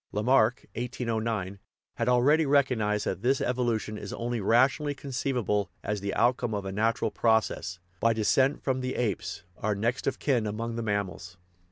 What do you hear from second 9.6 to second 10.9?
next of kin among the